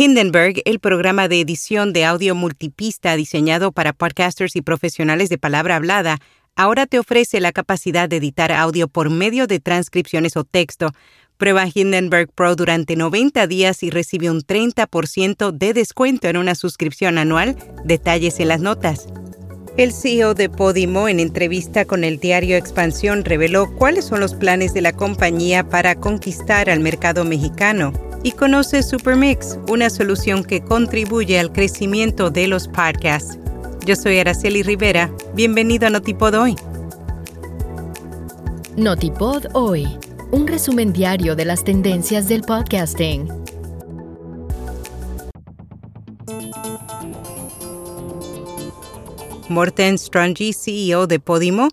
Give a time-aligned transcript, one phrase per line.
[0.00, 5.74] Hindenburg, el programa de edición de audio multipista diseñado para podcasters y profesionales de palabra
[5.74, 6.18] hablada,
[6.54, 10.92] ahora te ofrece la capacidad de editar audio por medio de transcripciones o texto.
[11.36, 17.18] Prueba Hindenburg Pro durante 90 días y recibe un 30% de descuento en una suscripción
[17.18, 17.56] anual.
[17.84, 19.08] Detalles en las notas.
[19.76, 24.74] El CEO de Podimo, en entrevista con el diario Expansión, reveló cuáles son los planes
[24.74, 31.38] de la compañía para conquistar al mercado mexicano y conoce Supermix, una solución que contribuye
[31.38, 33.38] al crecimiento de los podcasts.
[33.84, 35.10] Yo soy Araceli Rivera.
[35.34, 36.56] Bienvenido a Notipod Hoy.
[38.76, 39.86] Notipod Hoy,
[40.30, 43.28] un resumen diario de las tendencias del podcasting.
[49.48, 51.68] Morten Strange, CEO de Podimo,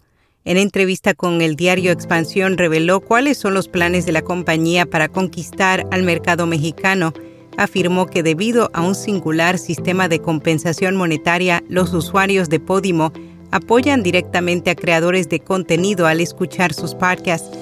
[0.45, 5.09] en entrevista con el diario Expansión reveló cuáles son los planes de la compañía para
[5.09, 7.13] conquistar al mercado mexicano.
[7.57, 13.11] Afirmó que debido a un singular sistema de compensación monetaria, los usuarios de Podimo
[13.49, 17.57] apoyan directamente a creadores de contenido al escuchar sus podcasts.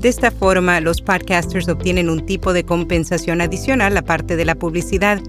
[0.00, 5.20] De esta forma, los podcasters obtienen un tipo de compensación adicional aparte de la publicidad.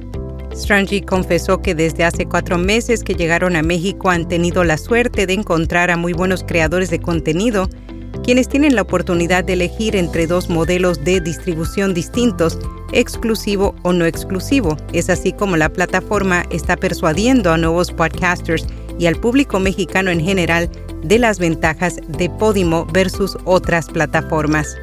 [0.53, 5.25] Strange confesó que desde hace cuatro meses que llegaron a México han tenido la suerte
[5.25, 7.69] de encontrar a muy buenos creadores de contenido,
[8.23, 12.59] quienes tienen la oportunidad de elegir entre dos modelos de distribución distintos,
[12.91, 14.77] exclusivo o no exclusivo.
[14.94, 18.67] Es así como la plataforma está persuadiendo a nuevos podcasters
[18.99, 20.69] y al público mexicano en general
[21.03, 24.75] de las ventajas de Podimo versus otras plataformas.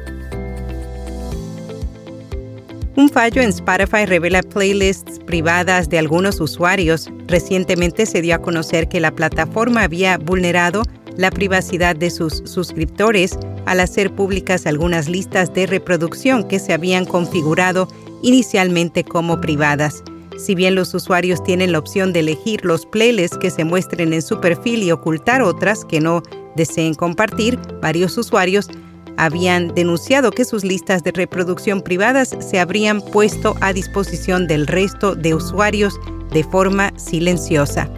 [2.99, 7.09] Un fallo en Spotify revela playlists privadas de algunos usuarios.
[7.27, 10.83] Recientemente se dio a conocer que la plataforma había vulnerado
[11.15, 17.05] la privacidad de sus suscriptores al hacer públicas algunas listas de reproducción que se habían
[17.05, 17.87] configurado
[18.21, 20.03] inicialmente como privadas.
[20.37, 24.21] Si bien los usuarios tienen la opción de elegir los playlists que se muestren en
[24.21, 26.21] su perfil y ocultar otras que no
[26.57, 28.67] deseen compartir, varios usuarios
[29.19, 35.13] habían denunciado que sus listas de reproducción privadas se habrían puesto a disposición del resto
[35.13, 35.99] de usuarios
[36.31, 37.89] de forma silenciosa.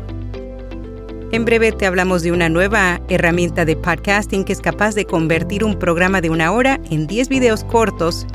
[1.31, 5.63] En breve te hablamos de una nueva herramienta de podcasting que es capaz de convertir
[5.63, 8.25] un programa de una hora en 10 videos cortos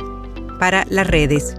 [0.61, 1.57] para las redes.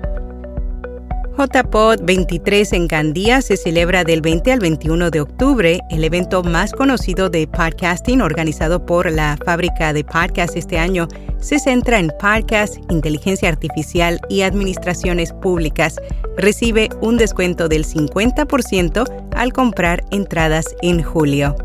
[1.37, 6.71] JPod 23 en Gandía se celebra del 20 al 21 de octubre, el evento más
[6.71, 11.07] conocido de podcasting organizado por la fábrica de podcast este año
[11.39, 15.97] se centra en podcast, inteligencia artificial y administraciones públicas.
[16.37, 19.05] Recibe un descuento del 50%
[19.35, 21.55] al comprar entradas en julio.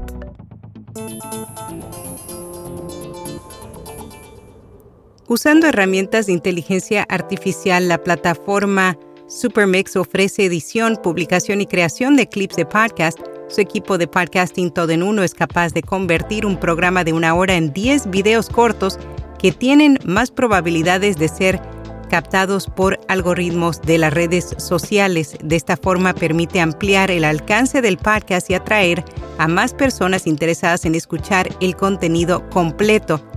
[5.28, 8.98] Usando herramientas de inteligencia artificial, la plataforma
[9.32, 13.18] Supermix ofrece edición, publicación y creación de clips de podcast.
[13.48, 17.34] Su equipo de podcasting todo en uno es capaz de convertir un programa de una
[17.34, 18.98] hora en 10 videos cortos
[19.38, 21.62] que tienen más probabilidades de ser
[22.10, 25.34] captados por algoritmos de las redes sociales.
[25.42, 29.02] De esta forma permite ampliar el alcance del podcast y atraer
[29.38, 33.31] a más personas interesadas en escuchar el contenido completo.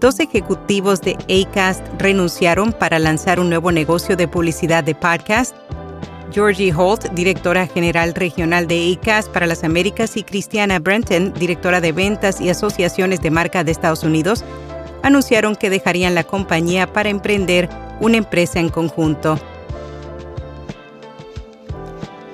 [0.00, 5.56] Dos ejecutivos de Acast renunciaron para lanzar un nuevo negocio de publicidad de podcast.
[6.30, 11.90] Georgie Holt, directora general regional de Acast para las Américas, y Christiana Brenton, directora de
[11.90, 14.44] ventas y asociaciones de marca de Estados Unidos,
[15.02, 19.36] anunciaron que dejarían la compañía para emprender una empresa en conjunto.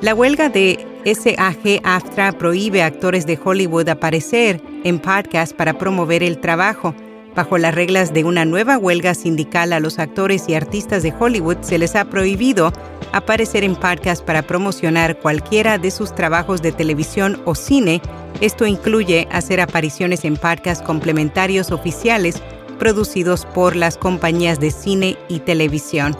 [0.02, 6.40] La huelga de SAG-AFTRA prohíbe a actores de Hollywood aparecer en podcast para promover el
[6.40, 6.94] trabajo.
[7.34, 11.58] Bajo las reglas de una nueva huelga sindical a los actores y artistas de Hollywood
[11.62, 12.72] se les ha prohibido
[13.12, 18.00] aparecer en podcast para promocionar cualquiera de sus trabajos de televisión o cine.
[18.40, 22.40] Esto incluye hacer apariciones en podcast complementarios oficiales
[22.78, 26.16] producidos por las compañías de cine y televisión.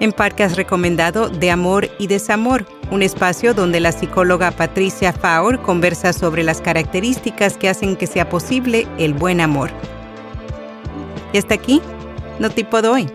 [0.00, 6.12] En podcast recomendado de Amor y Desamor, un espacio donde la psicóloga Patricia Faur conversa
[6.12, 9.70] sobre las características que hacen que sea posible el buen amor.
[11.32, 11.80] Y hasta aquí,
[12.38, 13.10] no tipo de hoy.